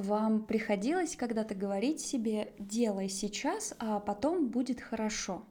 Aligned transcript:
Вам 0.00 0.46
приходилось 0.46 1.14
когда-то 1.14 1.54
говорить 1.54 2.00
себе 2.00 2.54
«делай 2.58 3.10
сейчас, 3.10 3.74
а 3.78 4.00
потом 4.00 4.48
будет 4.48 4.80
хорошо»? 4.80 5.44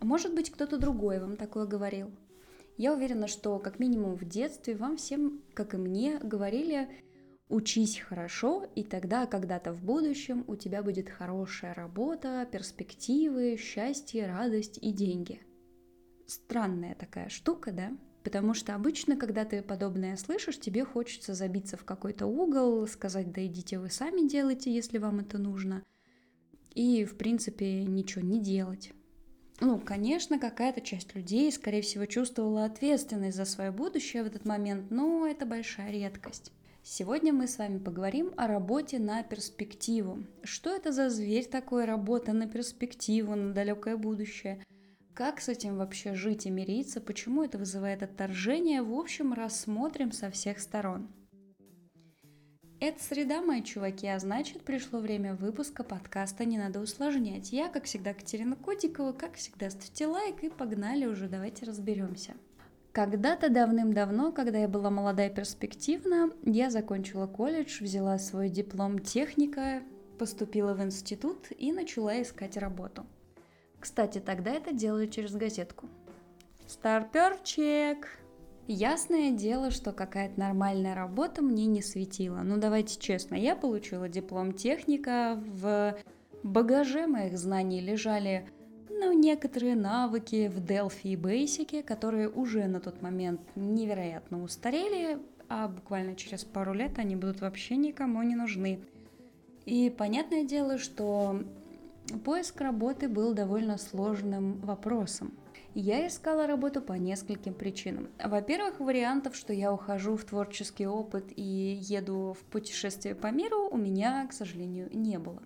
Может 0.00 0.34
быть, 0.34 0.50
кто-то 0.50 0.76
другой 0.76 1.20
вам 1.20 1.36
такое 1.36 1.66
говорил? 1.66 2.10
Я 2.76 2.94
уверена, 2.94 3.28
что 3.28 3.60
как 3.60 3.78
минимум 3.78 4.16
в 4.16 4.24
детстве 4.24 4.74
вам 4.74 4.96
всем, 4.96 5.44
как 5.54 5.74
и 5.74 5.76
мне, 5.76 6.18
говорили 6.18 6.88
«учись 7.48 8.00
хорошо, 8.00 8.66
и 8.74 8.82
тогда 8.82 9.26
когда-то 9.26 9.72
в 9.72 9.84
будущем 9.84 10.44
у 10.48 10.56
тебя 10.56 10.82
будет 10.82 11.08
хорошая 11.08 11.72
работа, 11.72 12.44
перспективы, 12.50 13.56
счастье, 13.56 14.26
радость 14.26 14.80
и 14.82 14.90
деньги». 14.90 15.42
Странная 16.26 16.96
такая 16.96 17.28
штука, 17.28 17.70
да? 17.70 17.92
Потому 18.22 18.54
что 18.54 18.74
обычно, 18.74 19.16
когда 19.16 19.44
ты 19.44 19.62
подобное 19.62 20.16
слышишь, 20.16 20.58
тебе 20.58 20.84
хочется 20.84 21.34
забиться 21.34 21.76
в 21.76 21.84
какой-то 21.84 22.26
угол, 22.26 22.86
сказать, 22.86 23.32
да 23.32 23.44
идите 23.44 23.78
вы 23.78 23.90
сами 23.90 24.28
делайте, 24.28 24.72
если 24.72 24.98
вам 24.98 25.20
это 25.20 25.38
нужно, 25.38 25.82
и, 26.74 27.04
в 27.04 27.16
принципе, 27.16 27.84
ничего 27.84 28.24
не 28.24 28.40
делать. 28.40 28.92
Ну, 29.60 29.78
конечно, 29.78 30.38
какая-то 30.38 30.80
часть 30.80 31.14
людей, 31.14 31.50
скорее 31.52 31.82
всего, 31.82 32.06
чувствовала 32.06 32.64
ответственность 32.64 33.36
за 33.36 33.44
свое 33.44 33.70
будущее 33.70 34.22
в 34.22 34.26
этот 34.26 34.44
момент, 34.44 34.90
но 34.90 35.26
это 35.26 35.44
большая 35.44 35.90
редкость. 35.90 36.52
Сегодня 36.84 37.32
мы 37.32 37.46
с 37.46 37.58
вами 37.58 37.78
поговорим 37.78 38.32
о 38.36 38.48
работе 38.48 38.98
на 38.98 39.22
перспективу. 39.22 40.24
Что 40.42 40.74
это 40.74 40.90
за 40.90 41.10
зверь 41.10 41.46
такой, 41.46 41.84
работа 41.84 42.32
на 42.32 42.48
перспективу, 42.48 43.36
на 43.36 43.52
далекое 43.52 43.96
будущее– 43.96 44.64
как 45.14 45.42
с 45.42 45.48
этим 45.50 45.76
вообще 45.76 46.14
жить 46.14 46.46
и 46.46 46.50
мириться? 46.50 47.00
Почему 47.00 47.44
это 47.44 47.58
вызывает 47.58 48.02
отторжение? 48.02 48.82
В 48.82 48.94
общем, 48.94 49.34
рассмотрим 49.34 50.10
со 50.10 50.30
всех 50.30 50.58
сторон. 50.58 51.08
Это 52.80 53.00
среда, 53.02 53.42
мои 53.42 53.62
чуваки, 53.62 54.08
а 54.08 54.18
значит, 54.18 54.62
пришло 54.62 54.98
время 54.98 55.34
выпуска 55.34 55.84
подкаста 55.84 56.44
«Не 56.44 56.58
надо 56.58 56.80
усложнять». 56.80 57.52
Я, 57.52 57.68
как 57.68 57.84
всегда, 57.84 58.14
Катерина 58.14 58.56
Котикова, 58.56 59.12
как 59.12 59.34
всегда, 59.34 59.70
ставьте 59.70 60.06
лайк 60.06 60.42
и 60.42 60.48
погнали 60.48 61.04
уже, 61.04 61.28
давайте 61.28 61.66
разберемся. 61.66 62.32
Когда-то 62.90 63.50
давным-давно, 63.50 64.32
когда 64.32 64.58
я 64.58 64.68
была 64.68 64.90
молода 64.90 65.26
и 65.26 65.34
перспективна, 65.34 66.30
я 66.42 66.70
закончила 66.70 67.26
колледж, 67.26 67.84
взяла 67.84 68.18
свой 68.18 68.48
диплом 68.48 68.98
техника, 68.98 69.82
поступила 70.18 70.74
в 70.74 70.82
институт 70.82 71.48
и 71.56 71.70
начала 71.70 72.20
искать 72.20 72.56
работу– 72.56 73.06
кстати, 73.82 74.18
тогда 74.18 74.52
это 74.52 74.72
делали 74.72 75.06
через 75.06 75.34
газетку. 75.34 75.88
Старперчик! 76.66 78.08
Ясное 78.68 79.32
дело, 79.32 79.72
что 79.72 79.92
какая-то 79.92 80.38
нормальная 80.38 80.94
работа 80.94 81.42
мне 81.42 81.66
не 81.66 81.82
светила. 81.82 82.42
Ну 82.44 82.58
давайте 82.58 82.98
честно, 82.98 83.34
я 83.34 83.56
получила 83.56 84.08
диплом 84.08 84.52
техника, 84.52 85.42
в 85.46 85.96
багаже 86.44 87.08
моих 87.08 87.36
знаний 87.36 87.80
лежали 87.80 88.48
ну, 88.88 89.12
некоторые 89.12 89.74
навыки 89.74 90.48
в 90.48 90.60
Delphi 90.60 91.00
и 91.02 91.16
Basic, 91.16 91.82
которые 91.82 92.28
уже 92.28 92.68
на 92.68 92.78
тот 92.78 93.02
момент 93.02 93.40
невероятно 93.56 94.44
устарели, 94.44 95.18
а 95.48 95.66
буквально 95.66 96.14
через 96.14 96.44
пару 96.44 96.72
лет 96.72 97.00
они 97.00 97.16
будут 97.16 97.40
вообще 97.40 97.76
никому 97.76 98.22
не 98.22 98.36
нужны. 98.36 98.78
И 99.66 99.90
понятное 99.90 100.44
дело, 100.44 100.78
что 100.78 101.42
Поиск 102.20 102.60
работы 102.60 103.08
был 103.08 103.34
довольно 103.34 103.78
сложным 103.78 104.60
вопросом. 104.60 105.32
Я 105.74 106.06
искала 106.06 106.46
работу 106.46 106.82
по 106.82 106.92
нескольким 106.92 107.54
причинам. 107.54 108.08
Во-первых, 108.22 108.80
вариантов, 108.80 109.34
что 109.34 109.52
я 109.52 109.72
ухожу 109.72 110.16
в 110.16 110.24
творческий 110.24 110.86
опыт 110.86 111.32
и 111.34 111.78
еду 111.80 112.36
в 112.38 112.44
путешествие 112.44 113.14
по 113.14 113.28
миру, 113.28 113.68
у 113.70 113.76
меня, 113.76 114.26
к 114.26 114.32
сожалению, 114.32 114.90
не 114.92 115.18
было. 115.18 115.42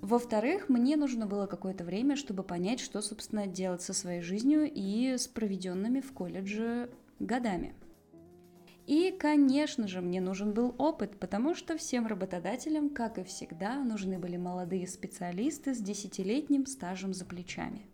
Во-вторых, 0.00 0.68
мне 0.68 0.96
нужно 0.96 1.26
было 1.26 1.46
какое-то 1.46 1.84
время, 1.84 2.16
чтобы 2.16 2.42
понять, 2.42 2.80
что, 2.80 3.02
собственно, 3.02 3.46
делать 3.46 3.82
со 3.82 3.92
своей 3.92 4.22
жизнью 4.22 4.70
и 4.72 5.16
с 5.18 5.26
проведенными 5.26 6.00
в 6.00 6.12
колледже 6.12 6.88
годами. 7.18 7.74
И, 8.90 9.12
конечно 9.12 9.86
же, 9.86 10.00
мне 10.00 10.20
нужен 10.20 10.52
был 10.52 10.74
опыт, 10.76 11.16
потому 11.20 11.54
что 11.54 11.78
всем 11.78 12.08
работодателям, 12.08 12.90
как 12.90 13.18
и 13.18 13.22
всегда, 13.22 13.84
нужны 13.84 14.18
были 14.18 14.36
молодые 14.36 14.88
специалисты 14.88 15.76
с 15.76 15.78
десятилетним 15.78 16.66
стажем 16.66 17.14
за 17.14 17.24
плечами. 17.24 17.86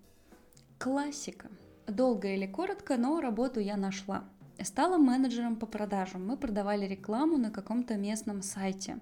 Классика. 0.79 1.51
Долго 1.87 2.29
или 2.29 2.47
коротко, 2.47 2.97
но 2.97 3.21
работу 3.21 3.61
я 3.61 3.77
нашла. 3.77 4.25
Стала 4.59 4.97
менеджером 4.97 5.57
по 5.57 5.67
продажам. 5.67 6.27
Мы 6.27 6.39
продавали 6.39 6.87
рекламу 6.87 7.37
на 7.37 7.51
каком-то 7.51 7.97
местном 7.97 8.41
сайте. 8.41 8.99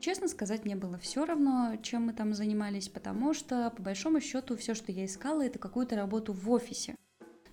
Честно 0.00 0.28
сказать, 0.28 0.64
мне 0.64 0.76
было 0.76 0.96
все 0.96 1.26
равно, 1.26 1.76
чем 1.82 2.06
мы 2.06 2.14
там 2.14 2.32
занимались, 2.32 2.88
потому 2.88 3.34
что, 3.34 3.70
по 3.76 3.82
большому 3.82 4.22
счету, 4.22 4.56
все, 4.56 4.72
что 4.72 4.92
я 4.92 5.04
искала, 5.04 5.44
это 5.44 5.58
какую-то 5.58 5.94
работу 5.94 6.32
в 6.32 6.50
офисе. 6.50 6.96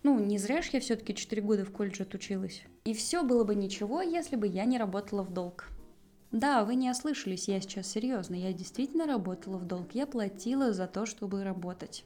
Ну, 0.03 0.19
не 0.19 0.37
зря 0.37 0.61
ж 0.61 0.69
я 0.73 0.79
все-таки 0.79 1.13
4 1.13 1.41
года 1.41 1.63
в 1.63 1.71
колледже 1.71 2.03
отучилась. 2.03 2.63
И 2.85 2.93
все 2.93 3.23
было 3.23 3.43
бы 3.43 3.55
ничего, 3.55 4.01
если 4.01 4.35
бы 4.35 4.47
я 4.47 4.65
не 4.65 4.77
работала 4.77 5.23
в 5.23 5.31
долг. 5.31 5.69
Да, 6.31 6.63
вы 6.63 6.75
не 6.75 6.89
ослышались, 6.89 7.47
я 7.47 7.59
сейчас 7.59 7.87
серьезно. 7.87 8.35
Я 8.35 8.53
действительно 8.53 9.05
работала 9.05 9.57
в 9.57 9.65
долг. 9.65 9.89
Я 9.93 10.07
платила 10.07 10.73
за 10.73 10.87
то, 10.87 11.05
чтобы 11.05 11.43
работать. 11.43 12.05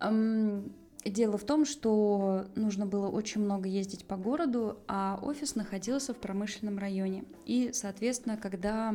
Эм, 0.00 0.72
дело 1.04 1.36
в 1.36 1.44
том, 1.44 1.66
что 1.66 2.46
нужно 2.56 2.86
было 2.86 3.08
очень 3.08 3.42
много 3.42 3.68
ездить 3.68 4.06
по 4.06 4.16
городу, 4.16 4.78
а 4.88 5.18
офис 5.22 5.54
находился 5.54 6.14
в 6.14 6.16
промышленном 6.16 6.78
районе. 6.78 7.24
И, 7.44 7.70
соответственно, 7.74 8.38
когда 8.38 8.94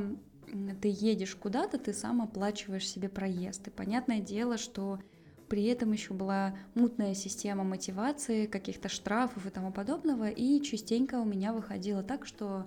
ты 0.82 0.90
едешь 0.92 1.36
куда-то, 1.36 1.78
ты 1.78 1.94
сам 1.94 2.22
оплачиваешь 2.22 2.90
себе 2.90 3.08
проезд. 3.08 3.68
И 3.68 3.72
понятное 3.72 4.20
дело, 4.20 4.58
что 4.58 5.00
при 5.48 5.66
этом 5.66 5.92
еще 5.92 6.14
была 6.14 6.56
мутная 6.74 7.14
система 7.14 7.64
мотивации, 7.64 8.46
каких-то 8.46 8.90
штрафов 8.90 9.46
и 9.46 9.50
тому 9.50 9.72
подобного, 9.72 10.30
и 10.30 10.62
частенько 10.62 11.16
у 11.16 11.26
меня 11.26 11.54
выходило 11.54 12.04
так, 12.04 12.26
что 12.26 12.66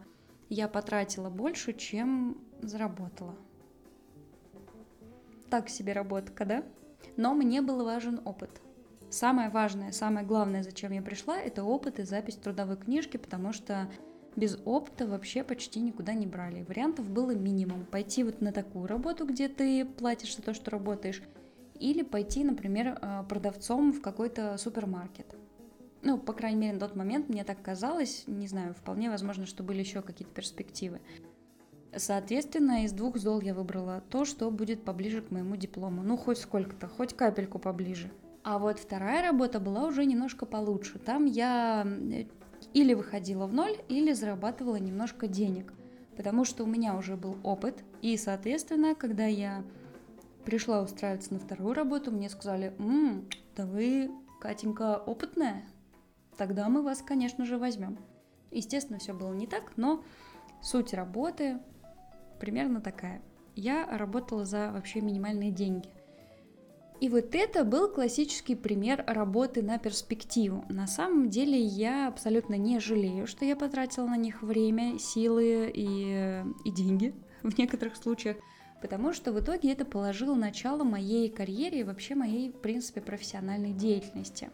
я 0.49 0.69
потратила 0.69 1.31
больше, 1.31 1.72
чем 1.72 2.38
заработала. 2.62 3.34
Так 5.50 5.69
себе 5.69 5.93
работка, 5.93 6.44
да? 6.44 6.65
Но 7.17 7.34
мне 7.34 7.62
был 7.62 7.84
важен 7.84 8.21
опыт. 8.25 8.50
Самое 9.11 9.49
важное, 9.49 9.93
самое 9.93 10.27
главное, 10.27 10.62
зачем 10.62 10.93
я 10.93 11.00
пришла, 11.00 11.38
это 11.38 11.65
опыт 11.65 11.99
и 11.99 12.03
запись 12.03 12.37
трудовой 12.37 12.77
книжки, 12.77 13.17
потому 13.17 13.53
что 13.53 13.88
без 14.37 14.59
опыта 14.65 15.06
вообще 15.06 15.43
почти 15.43 15.81
никуда 15.81 16.12
не 16.12 16.27
брали. 16.27 16.62
Вариантов 16.62 17.09
было 17.09 17.33
минимум. 17.33 17.87
Пойти 17.87 18.22
вот 18.22 18.41
на 18.41 18.53
такую 18.53 18.87
работу, 18.87 19.27
где 19.27 19.49
ты 19.49 19.84
платишь 19.84 20.37
за 20.37 20.43
то, 20.43 20.55
что 20.55 20.71
работаешь, 20.71 21.22
или 21.81 22.03
пойти, 22.03 22.44
например, 22.44 22.99
э, 23.00 23.25
продавцом 23.28 23.93
в 23.93 24.00
какой-то 24.00 24.56
супермаркет. 24.59 25.34
Ну, 26.03 26.19
по 26.19 26.33
крайней 26.33 26.59
мере, 26.61 26.75
на 26.75 26.81
тот 26.81 26.97
момент 26.97 27.28
мне 27.28 27.44
так 27.44 27.61
казалось, 27.61 28.25
не 28.27 28.47
знаю, 28.47 28.75
вполне 28.75 29.11
возможно, 29.11 29.47
что 29.47 29.62
были 29.62 29.81
еще 29.81 30.00
какие-то 30.00 30.33
перспективы. 30.33 31.00
Соответственно, 31.97 32.84
из 32.84 32.93
двух 32.93 33.17
зол 33.17 33.41
я 33.41 33.55
выбрала 33.55 34.03
то, 34.09 34.25
что 34.25 34.50
будет 34.50 34.84
поближе 34.84 35.22
к 35.22 35.31
моему 35.31 35.56
диплому. 35.56 36.03
Ну, 36.03 36.17
хоть 36.17 36.38
сколько-то, 36.38 36.87
хоть 36.87 37.15
капельку 37.15 37.59
поближе. 37.59 38.11
А 38.44 38.59
вот 38.59 38.78
вторая 38.78 39.22
работа 39.22 39.59
была 39.59 39.87
уже 39.87 40.05
немножко 40.05 40.47
получше. 40.47 40.99
Там 40.99 41.25
я 41.25 41.87
или 42.75 42.94
выходила 42.94 43.47
в 43.47 43.53
ноль, 43.53 43.77
или 43.88 44.12
зарабатывала 44.12 44.77
немножко 44.77 45.27
денег. 45.27 45.72
Потому 46.17 46.44
что 46.44 46.65
у 46.65 46.67
меня 46.67 46.97
уже 46.97 47.17
был 47.17 47.37
опыт. 47.43 47.83
И, 48.03 48.17
соответственно, 48.17 48.94
когда 48.94 49.27
я 49.27 49.65
пришла 50.49 50.81
устраиваться 50.81 51.35
на 51.35 51.41
вторую 51.41 51.75
работу, 51.75 52.11
мне 52.11 52.31
сказали, 52.31 52.73
«М, 52.79 53.29
да 53.55 53.67
вы, 53.67 54.11
Катенька, 54.41 54.97
опытная, 54.97 55.63
тогда 56.39 56.71
мы 56.71 56.81
вас, 56.81 57.03
конечно 57.03 57.45
же, 57.45 57.59
возьмем». 57.59 57.99
Естественно, 58.51 58.99
все 58.99 59.13
было 59.13 59.35
не 59.35 59.47
так, 59.47 59.77
но 59.77 60.03
суть 60.63 60.95
работы 60.95 61.59
примерно 62.41 62.81
такая. 62.81 63.21
Я 63.56 63.87
работала 63.99 64.47
за 64.47 64.71
вообще 64.73 65.03
минимальные 65.03 65.50
деньги. 65.50 65.91
И 67.03 67.11
вот 67.11 67.35
это 67.35 67.62
был 67.62 67.93
классический 67.93 68.55
пример 68.55 69.05
работы 69.06 69.62
на 69.62 69.77
перспективу. 69.77 70.65
На 70.71 70.87
самом 70.87 71.29
деле 71.29 71.61
я 71.61 72.09
абсолютно 72.09 72.55
не 72.55 72.81
жалею, 72.81 73.27
что 73.27 73.44
я 73.44 73.55
потратила 73.55 74.06
на 74.06 74.17
них 74.17 74.41
время, 74.41 74.99
силы 74.99 75.71
и, 75.75 76.43
и 76.65 76.71
деньги 76.71 77.15
в 77.43 77.59
некоторых 77.59 77.97
случаях 77.97 78.39
потому 78.81 79.13
что 79.13 79.33
в 79.33 79.41
итоге 79.41 79.73
это 79.73 79.85
положило 79.85 80.35
начало 80.35 80.85
моей 80.85 81.29
карьере 81.29 81.81
и 81.81 81.85
вообще 81.85 82.15
моей, 82.15 82.51
в 82.51 82.61
принципе, 82.61 83.01
профессиональной 83.01 83.73
деятельности. 83.73 84.51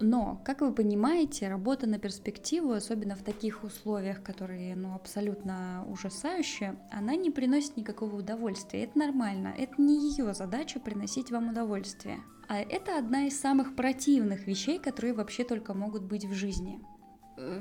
Но, 0.00 0.40
как 0.44 0.60
вы 0.60 0.72
понимаете, 0.72 1.48
работа 1.48 1.86
на 1.86 1.98
перспективу, 1.98 2.72
особенно 2.72 3.14
в 3.14 3.22
таких 3.22 3.62
условиях, 3.62 4.22
которые 4.22 4.74
ну, 4.74 4.94
абсолютно 4.94 5.84
ужасающие, 5.88 6.76
она 6.90 7.14
не 7.14 7.30
приносит 7.30 7.76
никакого 7.76 8.16
удовольствия. 8.16 8.84
Это 8.84 8.98
нормально. 8.98 9.54
Это 9.56 9.80
не 9.80 10.10
ее 10.10 10.34
задача 10.34 10.80
приносить 10.80 11.30
вам 11.30 11.50
удовольствие. 11.50 12.18
А 12.48 12.58
это 12.58 12.98
одна 12.98 13.26
из 13.26 13.40
самых 13.40 13.76
противных 13.76 14.46
вещей, 14.46 14.78
которые 14.78 15.14
вообще 15.14 15.44
только 15.44 15.74
могут 15.74 16.02
быть 16.02 16.24
в 16.24 16.32
жизни. 16.32 16.80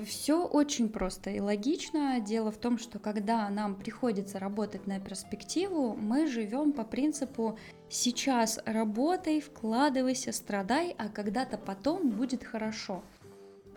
Все 0.06 0.46
очень 0.46 0.90
просто 0.90 1.32
и 1.32 1.40
логично. 1.40 2.20
Дело 2.20 2.52
в 2.52 2.58
том, 2.58 2.78
что 2.78 3.00
когда 3.00 3.50
нам 3.50 3.76
приходится 3.76 4.38
работать 4.38 4.86
на 4.86 5.00
перспективу, 5.00 5.96
мы 5.96 6.28
живем 6.28 6.74
по 6.74 6.84
принципу 6.84 7.58
сейчас 7.90 8.60
работай, 8.66 9.42
вкладывайся, 9.42 10.32
страдай, 10.32 10.96
а 10.98 11.10
когда-то 11.10 11.58
потом 11.58 12.12
будет 12.12 12.44
хорошо. 12.44 13.04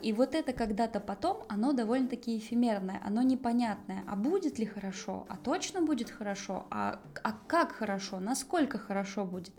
И 0.02 0.12
вот 0.12 0.34
это 0.34 0.52
когда-то 0.52 1.00
потом, 1.00 1.44
оно 1.48 1.72
довольно-таки 1.72 2.36
эфемерное, 2.36 3.00
оно 3.02 3.22
непонятное. 3.22 4.04
А 4.06 4.14
будет 4.14 4.58
ли 4.58 4.66
хорошо? 4.66 5.24
А 5.28 5.36
точно 5.38 5.80
будет 5.80 6.10
хорошо? 6.10 6.66
А, 6.70 7.00
а 7.22 7.32
как 7.46 7.72
хорошо? 7.72 8.20
Насколько 8.20 8.78
хорошо 8.78 9.24
будет? 9.24 9.54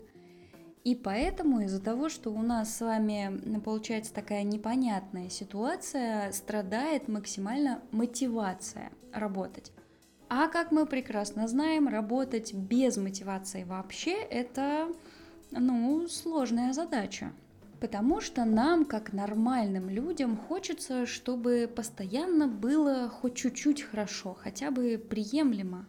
И 0.84 0.94
поэтому 0.94 1.60
из-за 1.60 1.80
того, 1.80 2.08
что 2.08 2.30
у 2.30 2.42
нас 2.42 2.76
с 2.76 2.80
вами 2.80 3.60
получается 3.60 4.14
такая 4.14 4.42
непонятная 4.42 5.28
ситуация, 5.28 6.32
страдает 6.32 7.08
максимально 7.08 7.82
мотивация 7.90 8.90
работать. 9.12 9.72
А 10.30 10.48
как 10.48 10.72
мы 10.72 10.86
прекрасно 10.86 11.48
знаем, 11.48 11.88
работать 11.88 12.52
без 12.52 12.96
мотивации 12.96 13.64
вообще 13.64 14.12
это, 14.12 14.88
ну, 15.50 16.06
сложная 16.08 16.72
задача. 16.72 17.32
Потому 17.80 18.20
что 18.20 18.44
нам, 18.44 18.84
как 18.84 19.12
нормальным 19.12 19.88
людям, 19.88 20.36
хочется, 20.36 21.06
чтобы 21.06 21.70
постоянно 21.74 22.48
было 22.48 23.08
хоть 23.08 23.36
чуть-чуть 23.36 23.82
хорошо, 23.82 24.34
хотя 24.34 24.70
бы 24.70 24.98
приемлемо, 24.98 25.86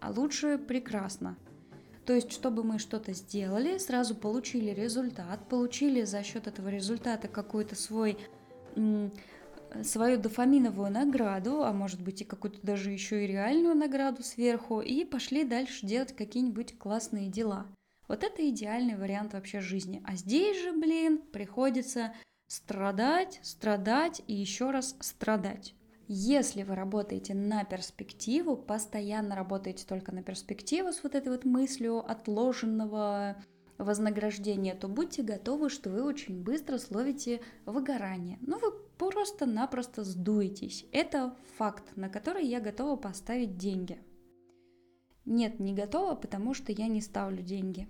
а 0.00 0.10
лучше 0.10 0.58
прекрасно. 0.58 1.36
То 2.04 2.14
есть, 2.14 2.32
чтобы 2.32 2.64
мы 2.64 2.78
что-то 2.78 3.12
сделали, 3.12 3.78
сразу 3.78 4.14
получили 4.14 4.70
результат, 4.70 5.48
получили 5.48 6.02
за 6.02 6.22
счет 6.22 6.46
этого 6.46 6.68
результата 6.68 7.28
какой-то 7.28 7.76
свой 7.76 8.18
свою 9.84 10.18
дофаминовую 10.18 10.90
награду, 10.90 11.64
а 11.64 11.72
может 11.72 12.02
быть 12.02 12.20
и 12.20 12.26
какую-то 12.26 12.60
даже 12.62 12.90
еще 12.90 13.24
и 13.24 13.26
реальную 13.26 13.74
награду 13.74 14.22
сверху, 14.22 14.82
и 14.82 15.04
пошли 15.04 15.44
дальше 15.44 15.86
делать 15.86 16.14
какие-нибудь 16.14 16.78
классные 16.78 17.28
дела. 17.28 17.66
Вот 18.06 18.22
это 18.22 18.46
идеальный 18.50 18.96
вариант 18.96 19.32
вообще 19.32 19.60
жизни. 19.60 20.02
А 20.04 20.14
здесь 20.14 20.60
же, 20.62 20.72
блин, 20.72 21.22
приходится 21.32 22.12
страдать, 22.48 23.40
страдать 23.42 24.20
и 24.26 24.34
еще 24.34 24.70
раз 24.70 24.96
страдать. 25.00 25.74
Если 26.14 26.62
вы 26.62 26.74
работаете 26.74 27.32
на 27.32 27.64
перспективу, 27.64 28.54
постоянно 28.54 29.34
работаете 29.34 29.86
только 29.88 30.12
на 30.12 30.22
перспективу 30.22 30.92
с 30.92 31.02
вот 31.02 31.14
этой 31.14 31.32
вот 31.32 31.46
мыслью 31.46 32.00
отложенного 32.00 33.36
вознаграждения, 33.78 34.74
то 34.74 34.88
будьте 34.88 35.22
готовы, 35.22 35.70
что 35.70 35.88
вы 35.88 36.02
очень 36.02 36.42
быстро 36.42 36.76
словите 36.76 37.40
выгорание. 37.64 38.36
Ну, 38.42 38.58
вы 38.58 38.72
просто-напросто 38.98 40.04
сдуетесь. 40.04 40.84
Это 40.92 41.34
факт, 41.56 41.96
на 41.96 42.10
который 42.10 42.44
я 42.44 42.60
готова 42.60 42.96
поставить 42.96 43.56
деньги. 43.56 43.98
Нет, 45.24 45.60
не 45.60 45.72
готова, 45.72 46.14
потому 46.14 46.52
что 46.52 46.72
я 46.72 46.88
не 46.88 47.00
ставлю 47.00 47.42
деньги. 47.42 47.88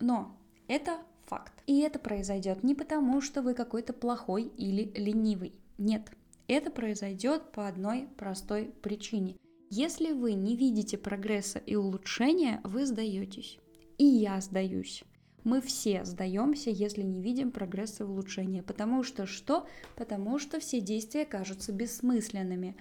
Но 0.00 0.34
это 0.68 1.00
факт. 1.26 1.52
И 1.66 1.80
это 1.80 1.98
произойдет 1.98 2.62
не 2.62 2.74
потому, 2.74 3.20
что 3.20 3.42
вы 3.42 3.52
какой-то 3.52 3.92
плохой 3.92 4.44
или 4.44 4.90
ленивый. 4.98 5.52
Нет, 5.76 6.10
это 6.54 6.70
произойдет 6.70 7.52
по 7.52 7.66
одной 7.66 8.08
простой 8.16 8.72
причине. 8.82 9.36
Если 9.68 10.12
вы 10.12 10.34
не 10.34 10.56
видите 10.56 10.96
прогресса 10.96 11.58
и 11.58 11.74
улучшения, 11.74 12.60
вы 12.62 12.86
сдаетесь. 12.86 13.58
И 13.98 14.04
я 14.04 14.40
сдаюсь. 14.40 15.02
Мы 15.42 15.60
все 15.60 16.04
сдаемся, 16.04 16.70
если 16.70 17.02
не 17.02 17.20
видим 17.20 17.50
прогресса 17.50 18.04
и 18.04 18.06
улучшения. 18.06 18.62
Потому 18.62 19.02
что 19.02 19.26
что? 19.26 19.66
Потому 19.96 20.38
что 20.38 20.60
все 20.60 20.80
действия 20.80 21.24
кажутся 21.24 21.72
бессмысленными. 21.72 22.76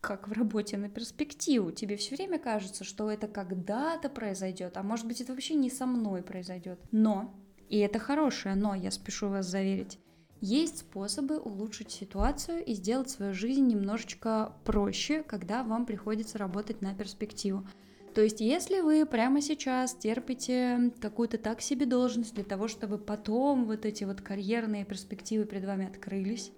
Как 0.00 0.28
в 0.28 0.32
работе 0.32 0.76
на 0.76 0.88
перспективу. 0.88 1.72
Тебе 1.72 1.96
все 1.96 2.16
время 2.16 2.38
кажется, 2.38 2.84
что 2.84 3.10
это 3.10 3.28
когда-то 3.28 4.08
произойдет, 4.08 4.76
а 4.76 4.82
может 4.82 5.06
быть 5.06 5.20
это 5.20 5.32
вообще 5.32 5.54
не 5.54 5.68
со 5.68 5.86
мной 5.86 6.22
произойдет. 6.22 6.80
Но, 6.90 7.34
и 7.68 7.78
это 7.78 7.98
хорошее 7.98 8.54
но, 8.54 8.74
я 8.74 8.90
спешу 8.90 9.28
вас 9.28 9.46
заверить, 9.46 9.98
есть 10.40 10.78
способы 10.78 11.38
улучшить 11.38 11.90
ситуацию 11.90 12.64
и 12.64 12.74
сделать 12.74 13.10
свою 13.10 13.34
жизнь 13.34 13.66
немножечко 13.66 14.52
проще, 14.64 15.22
когда 15.22 15.62
вам 15.62 15.86
приходится 15.86 16.38
работать 16.38 16.82
на 16.82 16.94
перспективу. 16.94 17.66
То 18.14 18.22
есть, 18.22 18.40
если 18.40 18.80
вы 18.80 19.06
прямо 19.06 19.40
сейчас 19.40 19.94
терпите 19.94 20.92
какую-то 21.00 21.38
так 21.38 21.60
себе 21.60 21.86
должность 21.86 22.34
для 22.34 22.44
того, 22.44 22.66
чтобы 22.66 22.98
потом 22.98 23.66
вот 23.66 23.84
эти 23.84 24.02
вот 24.04 24.20
карьерные 24.20 24.84
перспективы 24.84 25.44
перед 25.44 25.64
вами 25.64 25.86
открылись, 25.86 26.50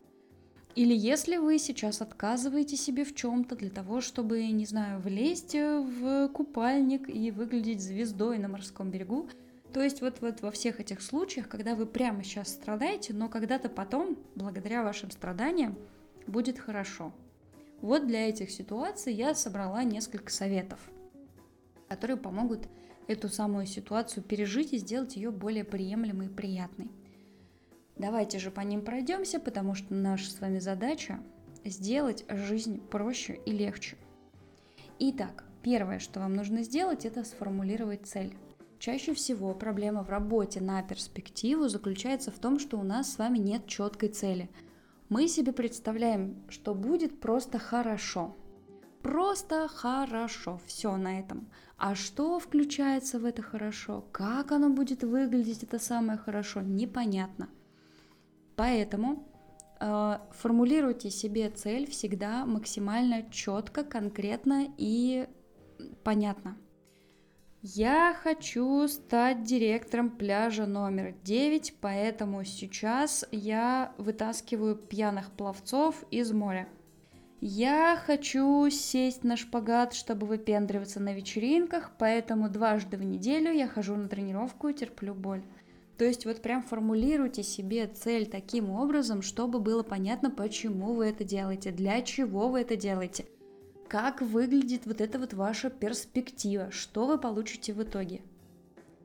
или 0.74 0.94
если 0.94 1.36
вы 1.36 1.58
сейчас 1.58 2.00
отказываете 2.00 2.76
себе 2.76 3.04
в 3.04 3.14
чем-то 3.14 3.56
для 3.56 3.68
того, 3.68 4.00
чтобы, 4.00 4.46
не 4.46 4.64
знаю, 4.64 5.00
влезть 5.00 5.54
в 5.54 6.28
купальник 6.28 7.14
и 7.14 7.30
выглядеть 7.30 7.82
звездой 7.82 8.38
на 8.38 8.48
морском 8.48 8.90
берегу, 8.90 9.28
то 9.72 9.82
есть 9.82 10.02
вот, 10.02 10.20
вот 10.20 10.42
во 10.42 10.50
всех 10.50 10.80
этих 10.80 11.00
случаях, 11.00 11.48
когда 11.48 11.74
вы 11.74 11.86
прямо 11.86 12.22
сейчас 12.22 12.48
страдаете, 12.48 13.14
но 13.14 13.28
когда-то 13.28 13.68
потом, 13.68 14.18
благодаря 14.34 14.82
вашим 14.82 15.10
страданиям, 15.10 15.78
будет 16.26 16.58
хорошо. 16.58 17.12
Вот 17.80 18.06
для 18.06 18.28
этих 18.28 18.50
ситуаций 18.50 19.12
я 19.12 19.34
собрала 19.34 19.82
несколько 19.82 20.30
советов, 20.30 20.78
которые 21.88 22.16
помогут 22.16 22.68
эту 23.08 23.28
самую 23.28 23.66
ситуацию 23.66 24.22
пережить 24.22 24.72
и 24.72 24.78
сделать 24.78 25.16
ее 25.16 25.30
более 25.30 25.64
приемлемой 25.64 26.26
и 26.26 26.30
приятной. 26.30 26.90
Давайте 27.96 28.38
же 28.38 28.50
по 28.50 28.60
ним 28.60 28.82
пройдемся, 28.82 29.40
потому 29.40 29.74
что 29.74 29.94
наша 29.94 30.30
с 30.30 30.40
вами 30.40 30.58
задача 30.58 31.20
сделать 31.64 32.24
жизнь 32.28 32.80
проще 32.80 33.40
и 33.46 33.52
легче. 33.52 33.96
Итак, 34.98 35.44
первое, 35.62 35.98
что 35.98 36.20
вам 36.20 36.34
нужно 36.34 36.62
сделать, 36.62 37.04
это 37.04 37.24
сформулировать 37.24 38.06
цель. 38.06 38.34
Чаще 38.82 39.14
всего 39.14 39.54
проблема 39.54 40.02
в 40.02 40.10
работе 40.10 40.60
на 40.60 40.82
перспективу 40.82 41.68
заключается 41.68 42.32
в 42.32 42.40
том, 42.40 42.58
что 42.58 42.78
у 42.78 42.82
нас 42.82 43.12
с 43.12 43.18
вами 43.18 43.38
нет 43.38 43.68
четкой 43.68 44.08
цели. 44.08 44.50
Мы 45.08 45.28
себе 45.28 45.52
представляем, 45.52 46.42
что 46.48 46.74
будет 46.74 47.20
просто 47.20 47.60
хорошо. 47.60 48.36
Просто 49.00 49.68
хорошо, 49.68 50.60
все 50.66 50.96
на 50.96 51.20
этом. 51.20 51.48
А 51.76 51.94
что 51.94 52.40
включается 52.40 53.20
в 53.20 53.24
это 53.24 53.40
хорошо, 53.40 54.04
как 54.10 54.50
оно 54.50 54.68
будет 54.68 55.04
выглядеть, 55.04 55.62
это 55.62 55.78
самое 55.78 56.18
хорошо, 56.18 56.60
непонятно. 56.60 57.50
Поэтому 58.56 59.28
э, 59.78 60.18
формулируйте 60.32 61.08
себе 61.08 61.50
цель 61.50 61.88
всегда 61.88 62.44
максимально 62.46 63.30
четко, 63.30 63.84
конкретно 63.84 64.66
и 64.76 65.28
понятно. 66.02 66.56
Я 67.64 68.16
хочу 68.20 68.88
стать 68.88 69.44
директором 69.44 70.10
пляжа 70.10 70.66
номер 70.66 71.14
9, 71.22 71.76
поэтому 71.80 72.42
сейчас 72.42 73.24
я 73.30 73.92
вытаскиваю 73.98 74.74
пьяных 74.74 75.30
пловцов 75.30 76.02
из 76.10 76.32
моря. 76.32 76.68
Я 77.40 77.96
хочу 78.04 78.68
сесть 78.68 79.22
на 79.22 79.36
шпагат, 79.36 79.94
чтобы 79.94 80.26
выпендриваться 80.26 80.98
на 80.98 81.14
вечеринках, 81.14 81.92
поэтому 82.00 82.50
дважды 82.50 82.96
в 82.96 83.04
неделю 83.04 83.52
я 83.52 83.68
хожу 83.68 83.94
на 83.94 84.08
тренировку 84.08 84.66
и 84.66 84.74
терплю 84.74 85.14
боль. 85.14 85.44
То 85.98 86.04
есть 86.04 86.26
вот 86.26 86.42
прям 86.42 86.64
формулируйте 86.64 87.44
себе 87.44 87.86
цель 87.86 88.26
таким 88.26 88.70
образом, 88.70 89.22
чтобы 89.22 89.60
было 89.60 89.84
понятно, 89.84 90.32
почему 90.32 90.94
вы 90.94 91.06
это 91.06 91.22
делаете, 91.22 91.70
для 91.70 92.02
чего 92.02 92.48
вы 92.48 92.62
это 92.62 92.74
делаете– 92.74 93.24
как 93.92 94.22
выглядит 94.22 94.86
вот 94.86 95.02
эта 95.02 95.18
вот 95.18 95.34
ваша 95.34 95.68
перспектива, 95.68 96.70
что 96.70 97.06
вы 97.06 97.18
получите 97.18 97.74
в 97.74 97.82
итоге. 97.82 98.22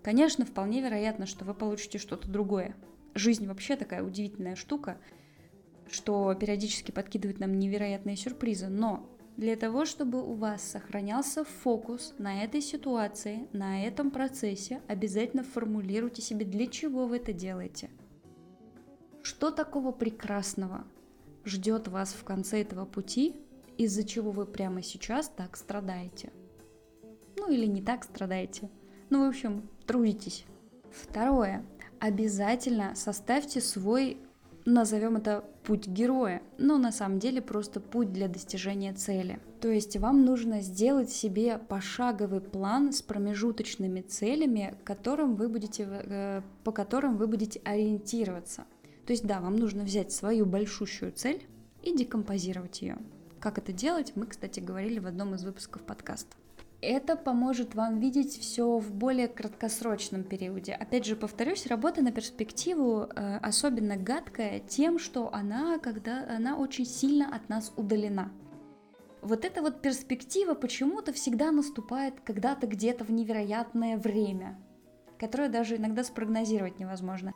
Конечно, 0.02 0.46
вполне 0.46 0.80
вероятно, 0.80 1.26
что 1.26 1.44
вы 1.44 1.54
получите 1.54 1.98
что-то 1.98 2.30
другое. 2.30 2.74
Жизнь 3.14 3.46
вообще 3.48 3.76
такая 3.76 4.02
удивительная 4.02 4.56
штука, 4.56 4.98
что 5.92 6.34
периодически 6.36 6.92
подкидывает 6.92 7.42
нам 7.42 7.60
невероятные 7.60 8.16
сюрпризы, 8.16 8.70
но 8.70 9.10
для 9.36 9.58
того, 9.58 9.84
чтобы 9.84 10.24
у 10.24 10.36
вас 10.36 10.64
сохранялся 10.64 11.44
фокус 11.44 12.16
на 12.18 12.46
этой 12.46 12.62
ситуации, 12.62 13.50
на 13.52 13.84
этом 13.84 14.10
процессе, 14.10 14.82
обязательно 14.88 15.44
формулируйте 15.44 16.22
себе, 16.22 16.46
для 16.46 16.66
чего 16.66 17.08
вы 17.08 17.18
это 17.18 17.34
делаете. 17.34 17.90
Что 19.22 19.52
такого 19.52 19.92
прекрасного 19.92 20.88
ждет 21.44 21.90
вас 21.90 22.14
в 22.14 22.24
конце 22.24 22.62
этого 22.62 22.86
пути, 22.86 23.36
из-за 23.78 24.04
чего 24.04 24.32
вы 24.32 24.46
прямо 24.46 24.82
сейчас 24.82 25.30
так 25.30 25.58
страдаете. 25.58 26.32
Ну 27.38 27.50
или 27.50 27.66
не 27.66 27.82
так 27.82 28.04
страдаете. 28.04 28.70
Ну, 29.10 29.26
в 29.26 29.30
общем, 29.30 29.70
трудитесь. 29.86 30.46
Второе. 30.92 31.64
Обязательно 32.00 32.96
составьте 32.96 33.62
свой, 33.62 34.18
назовем 34.66 35.18
это 35.18 35.44
путь 35.64 35.88
героя, 35.88 36.42
но 36.58 36.78
на 36.78 36.92
самом 36.92 37.20
деле 37.20 37.42
просто 37.42 37.80
путь 37.80 38.12
для 38.12 38.28
достижения 38.28 38.94
цели. 38.94 39.40
То 39.62 39.70
есть 39.70 39.98
вам 39.98 40.26
нужно 40.26 40.62
сделать 40.62 41.10
себе 41.10 41.58
пошаговый 41.58 42.42
план 42.42 42.92
с 42.92 43.02
промежуточными 43.02 44.02
целями, 44.02 44.76
которым 44.84 45.36
вы 45.36 45.50
будете, 45.50 45.88
э, 45.90 46.42
по 46.64 46.72
которым 46.72 47.18
вы 47.18 47.28
будете 47.28 47.60
ориентироваться. 47.64 48.66
То 49.06 49.14
есть 49.14 49.26
да, 49.26 49.40
вам 49.40 49.56
нужно 49.56 49.84
взять 49.84 50.12
свою 50.12 50.46
большущую 50.46 51.12
цель, 51.12 51.48
и 51.88 51.96
декомпозировать 51.96 52.82
ее. 52.82 52.98
Как 53.40 53.58
это 53.58 53.72
делать, 53.72 54.14
мы, 54.16 54.26
кстати, 54.26 54.60
говорили 54.60 55.00
в 55.00 55.08
одном 55.08 55.36
из 55.36 55.44
выпусков 55.44 55.84
подкаста. 55.84 56.36
Это 56.82 57.16
поможет 57.16 57.74
вам 57.74 58.00
видеть 58.00 58.38
все 58.40 58.78
в 58.78 58.94
более 58.94 59.28
краткосрочном 59.28 60.24
периоде. 60.24 60.74
Опять 60.74 61.06
же, 61.06 61.16
повторюсь, 61.16 61.66
работа 61.66 62.04
на 62.04 62.12
перспективу 62.12 63.10
э, 63.16 63.38
особенно 63.38 63.98
гадкая 63.98 64.60
тем, 64.60 65.00
что 65.00 65.34
она, 65.34 65.80
когда 65.80 66.28
она 66.30 66.56
очень 66.58 66.86
сильно 66.86 67.36
от 67.36 67.50
нас 67.50 67.74
удалена. 67.76 68.32
Вот 69.22 69.44
эта 69.44 69.62
вот 69.62 69.82
перспектива 69.82 70.54
почему-то 70.54 71.14
всегда 71.14 71.52
наступает 71.52 72.22
когда-то 72.24 72.68
где-то 72.68 73.04
в 73.04 73.12
невероятное 73.12 73.98
время, 73.98 74.60
которое 75.18 75.50
даже 75.50 75.78
иногда 75.78 76.04
спрогнозировать 76.04 76.80
невозможно. 76.80 77.34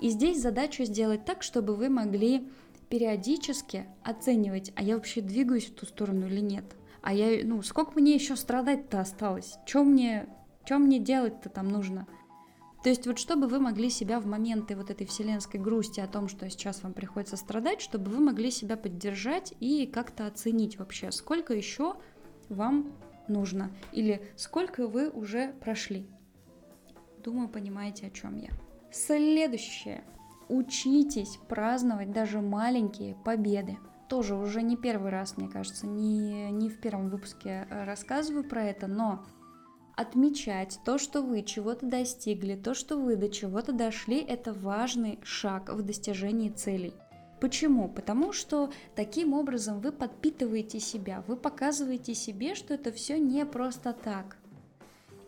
И 0.00 0.08
здесь 0.08 0.40
задача 0.40 0.84
сделать 0.84 1.24
так, 1.26 1.42
чтобы 1.42 1.74
вы 1.74 1.90
могли 1.90 2.48
периодически 2.88 3.86
оценивать, 4.02 4.72
а 4.74 4.82
я 4.82 4.94
вообще 4.94 5.20
двигаюсь 5.20 5.66
в 5.66 5.74
ту 5.74 5.86
сторону 5.86 6.26
или 6.26 6.40
нет. 6.40 6.64
А 7.02 7.12
я, 7.12 7.44
ну, 7.44 7.62
сколько 7.62 7.98
мне 7.98 8.14
еще 8.14 8.36
страдать-то 8.36 9.00
осталось? 9.00 9.56
Что 9.66 9.84
мне, 9.84 10.28
что 10.64 10.78
мне 10.78 10.98
делать-то 10.98 11.48
там 11.48 11.68
нужно? 11.68 12.06
То 12.82 12.90
есть 12.90 13.06
вот 13.06 13.18
чтобы 13.18 13.48
вы 13.48 13.58
могли 13.58 13.90
себя 13.90 14.20
в 14.20 14.26
моменты 14.26 14.76
вот 14.76 14.90
этой 14.90 15.06
вселенской 15.06 15.58
грусти 15.58 16.00
о 16.00 16.06
том, 16.06 16.28
что 16.28 16.48
сейчас 16.48 16.82
вам 16.82 16.92
приходится 16.92 17.36
страдать, 17.36 17.80
чтобы 17.80 18.10
вы 18.10 18.20
могли 18.20 18.50
себя 18.50 18.76
поддержать 18.76 19.52
и 19.58 19.86
как-то 19.86 20.26
оценить 20.26 20.78
вообще, 20.78 21.10
сколько 21.10 21.54
еще 21.54 21.96
вам 22.48 22.92
нужно 23.26 23.70
или 23.92 24.22
сколько 24.36 24.86
вы 24.86 25.10
уже 25.10 25.54
прошли. 25.60 26.06
Думаю, 27.22 27.48
понимаете, 27.48 28.06
о 28.06 28.10
чем 28.10 28.36
я. 28.36 28.50
Следующее. 28.92 30.04
Учитесь 30.48 31.38
праздновать 31.48 32.12
даже 32.12 32.40
маленькие 32.40 33.14
победы. 33.14 33.78
Тоже 34.08 34.34
уже 34.34 34.62
не 34.62 34.76
первый 34.76 35.10
раз, 35.10 35.36
мне 35.36 35.48
кажется, 35.48 35.86
не, 35.86 36.50
не 36.50 36.70
в 36.70 36.80
первом 36.80 37.10
выпуске 37.10 37.66
рассказываю 37.70 38.44
про 38.44 38.64
это, 38.64 38.86
но 38.86 39.26
отмечать 39.98 40.78
то, 40.84 40.96
что 40.96 41.22
вы 41.22 41.42
чего-то 41.42 41.84
достигли, 41.84 42.54
то, 42.54 42.72
что 42.72 42.96
вы 42.96 43.16
до 43.16 43.28
чего-то 43.28 43.72
дошли, 43.72 44.18
это 44.20 44.54
важный 44.54 45.18
шаг 45.22 45.68
в 45.70 45.82
достижении 45.82 46.48
целей. 46.48 46.94
Почему? 47.40 47.88
Потому 47.88 48.32
что 48.32 48.72
таким 48.96 49.34
образом 49.34 49.80
вы 49.80 49.92
подпитываете 49.92 50.80
себя, 50.80 51.22
вы 51.26 51.36
показываете 51.36 52.14
себе, 52.14 52.54
что 52.54 52.74
это 52.74 52.90
все 52.90 53.18
не 53.18 53.44
просто 53.44 53.92
так. 53.92 54.37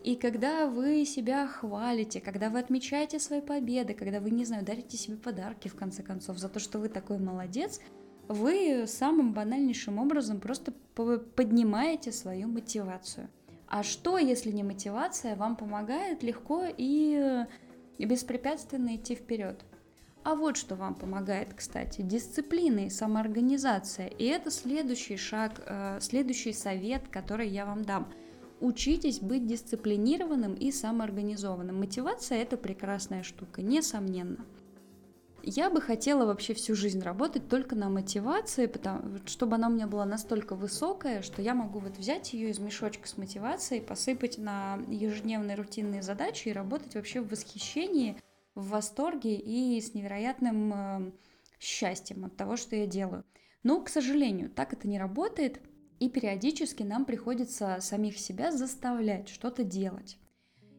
И 0.03 0.15
когда 0.15 0.67
вы 0.67 1.05
себя 1.05 1.47
хвалите, 1.47 2.21
когда 2.21 2.49
вы 2.49 2.59
отмечаете 2.59 3.19
свои 3.19 3.41
победы, 3.41 3.93
когда 3.93 4.19
вы, 4.19 4.31
не 4.31 4.45
знаю, 4.45 4.65
дарите 4.65 4.97
себе 4.97 5.17
подарки, 5.17 5.67
в 5.67 5.75
конце 5.75 6.01
концов, 6.03 6.37
за 6.37 6.49
то, 6.49 6.59
что 6.59 6.79
вы 6.79 6.89
такой 6.89 7.19
молодец, 7.19 7.79
вы 8.27 8.85
самым 8.87 9.33
банальнейшим 9.33 9.99
образом 9.99 10.39
просто 10.39 10.73
поднимаете 10.95 12.11
свою 12.11 12.47
мотивацию– 12.47 13.29
а 13.71 13.83
что, 13.83 14.17
если 14.17 14.51
не 14.51 14.63
мотивация, 14.63 15.37
вам 15.37 15.55
помогает 15.55 16.23
легко 16.23 16.65
и 16.67 17.45
беспрепятственно 17.97 18.97
идти 18.97 19.15
вперед? 19.15 19.63
А 20.25 20.35
вот 20.35 20.57
что 20.57 20.75
вам 20.75 20.93
помогает, 20.93 21.53
кстати, 21.53 22.01
дисциплина 22.01 22.79
и 22.79 22.89
самоорганизация. 22.89 24.07
И 24.07 24.25
это 24.25 24.51
следующий 24.51 25.15
шаг, 25.15 25.61
э, 25.65 25.99
следующий 26.01 26.51
совет, 26.51 27.07
который 27.07 27.47
я 27.47 27.65
вам 27.65 27.85
дам. 27.85 28.11
Учитесь 28.61 29.19
быть 29.19 29.47
дисциплинированным 29.47 30.53
и 30.53 30.71
самоорганизованным. 30.71 31.79
Мотивация– 31.79 32.37
это 32.43 32.57
прекрасная 32.57 33.23
штука, 33.23 33.63
несомненно. 33.63 34.45
Я 35.41 35.71
бы 35.71 35.81
хотела 35.81 36.27
вообще 36.27 36.53
всю 36.53 36.75
жизнь 36.75 37.01
работать 37.01 37.49
только 37.49 37.75
на 37.75 37.89
мотивации, 37.89 38.67
потому, 38.67 39.17
чтобы 39.25 39.55
она 39.55 39.67
у 39.67 39.71
меня 39.71 39.87
была 39.87 40.05
настолько 40.05 40.55
высокая, 40.55 41.23
что 41.23 41.41
я 41.41 41.55
могу 41.55 41.79
вот 41.79 41.97
взять 41.97 42.33
ее 42.33 42.51
из 42.51 42.59
мешочка 42.59 43.07
с 43.07 43.17
мотивацией, 43.17 43.81
посыпать 43.81 44.37
на 44.37 44.79
ежедневные 44.87 45.55
рутинные 45.55 46.03
задачи 46.03 46.49
и 46.49 46.53
работать 46.53 46.93
вообще 46.93 47.21
в 47.21 47.31
восхищении, 47.31 48.15
в 48.53 48.69
восторге 48.69 49.35
и 49.37 49.81
с 49.81 49.95
невероятным 49.95 50.73
э, 50.73 51.11
счастьем 51.59 52.25
от 52.25 52.37
того, 52.37 52.57
что 52.57 52.75
я 52.75 52.85
делаю. 52.85 53.25
Но, 53.63 53.81
к 53.81 53.89
сожалению, 53.89 54.51
так 54.51 54.73
это 54.73 54.87
не 54.87 54.99
работает, 54.99 55.59
и 56.01 56.09
периодически 56.09 56.83
нам 56.83 57.05
приходится 57.05 57.77
самих 57.79 58.17
себя 58.17 58.51
заставлять 58.51 59.29
что-то 59.29 59.63
делать. 59.63 60.17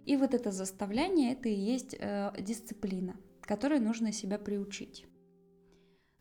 И 0.05 0.17
вот 0.17 0.35
это 0.35 0.51
заставляние, 0.51 1.33
это 1.33 1.49
и 1.49 1.55
есть 1.55 1.97
э, 1.99 2.33
дисциплина 2.39 3.17
которой 3.53 3.81
нужно 3.81 4.13
себя 4.13 4.39
приучить. 4.39 5.05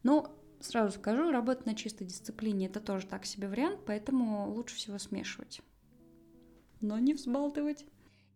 Но 0.03 0.35
сразу 0.59 0.97
скажу, 0.97 1.31
работать 1.31 1.65
на 1.65 1.75
чистой 1.75 2.05
дисциплине 2.05 2.65
это 2.65 2.81
тоже 2.81 3.07
так 3.07 3.25
себе 3.25 3.47
вариант, 3.47 3.79
поэтому 3.85 4.51
лучше 4.51 4.75
всего 4.75 4.97
смешивать. 4.97 5.61
Но 6.81 6.99
не 6.99 7.13
взбалтывать. 7.13 7.85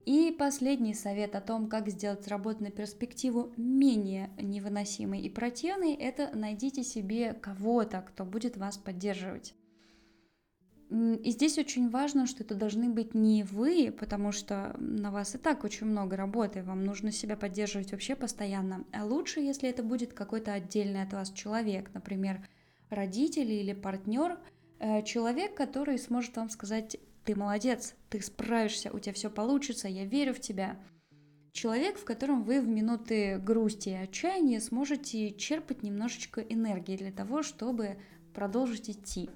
И 0.06 0.34
последний 0.38 0.94
совет 0.94 1.36
о 1.36 1.42
том, 1.42 1.68
как 1.68 1.90
сделать 1.90 2.28
работу 2.28 2.64
на 2.64 2.70
перспективу 2.70 3.52
менее 3.58 4.30
невыносимой 4.38 5.20
и 5.22 5.30
противной, 5.30 5.94
это 5.94 6.30
найдите 6.36 6.84
себе 6.84 7.34
кого-то, 7.34 8.02
кто 8.02 8.24
будет 8.24 8.56
вас 8.56 8.78
поддерживать. 8.78 9.56
И 10.96 11.32
здесь 11.32 11.58
очень 11.58 11.90
важно, 11.90 12.26
что 12.26 12.44
это 12.44 12.56
должны 12.56 12.90
быть 12.90 13.14
не 13.14 13.44
вы, 13.44 13.94
потому 14.00 14.32
что 14.32 14.74
на 14.80 15.12
вас 15.12 15.36
и 15.36 15.38
так 15.38 15.66
очень 15.66 15.88
много 15.88 16.16
работы, 16.16 16.64
вам 16.64 16.86
нужно 16.86 17.12
себя 17.12 17.36
поддерживать 17.36 17.92
вообще 17.92 18.16
постоянно. 18.16 18.86
А 18.94 19.04
лучше, 19.04 19.42
если 19.42 19.68
это 19.68 19.84
будет 19.84 20.14
какой-то 20.14 20.54
отдельный 20.54 21.02
от 21.02 21.12
вас 21.12 21.32
человек, 21.32 21.94
например, 21.94 22.48
родители 22.90 23.52
или 23.52 23.74
партнер, 23.74 24.40
э, 24.80 25.04
человек, 25.04 25.54
который 25.54 26.00
сможет 26.00 26.38
вам 26.38 26.50
сказать, 26.50 26.96
ты 27.26 27.36
молодец, 27.36 27.94
ты 28.10 28.22
справишься, 28.22 28.90
у 28.94 29.00
тебя 29.00 29.14
все 29.14 29.30
получится, 29.30 29.90
я 29.90 30.06
верю 30.06 30.34
в 30.34 30.40
тебя. 30.40 30.80
Человек, 31.52 31.98
в 31.98 32.06
котором 32.06 32.44
вы 32.44 32.62
в 32.62 32.70
минуты 32.70 33.38
грусти 33.40 33.90
и 33.90 33.94
отчаяния 33.94 34.62
сможете 34.62 35.34
черпать 35.34 35.84
немножечко 35.84 36.40
энергии 36.40 36.96
для 36.96 37.12
того, 37.12 37.44
чтобы 37.44 37.98
продолжить 38.34 38.90
идти. 38.90 39.30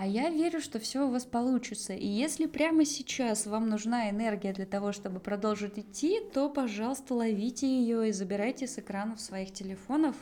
А 0.00 0.06
я 0.06 0.30
верю, 0.30 0.62
что 0.62 0.78
все 0.78 1.06
у 1.06 1.10
вас 1.10 1.26
получится. 1.26 1.92
И 1.92 2.06
если 2.06 2.46
прямо 2.46 2.86
сейчас 2.86 3.44
вам 3.44 3.68
нужна 3.68 4.08
энергия 4.08 4.54
для 4.54 4.64
того, 4.64 4.92
чтобы 4.92 5.20
продолжить 5.20 5.78
идти, 5.78 6.20
то, 6.32 6.48
пожалуйста, 6.48 7.14
ловите 7.14 7.66
ее 7.66 8.08
и 8.08 8.12
забирайте 8.12 8.66
с 8.66 8.78
экранов 8.78 9.20
своих 9.20 9.52
телефонов, 9.52 10.16